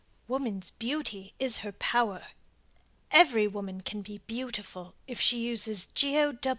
]WOMAN'S 0.27 0.71
BEAUTY 0.71 1.35
IS 1.37 1.57
HER 1.57 1.71
POWER 1.73 2.25
Every 3.11 3.45
woman 3.45 3.81
can 3.81 4.01
be 4.01 4.17
beautiful 4.25 4.95
if 5.05 5.21
she 5.21 5.45
uses 5.47 5.89
Geo. 5.93 6.35